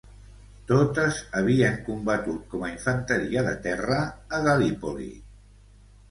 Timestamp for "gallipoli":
4.47-5.11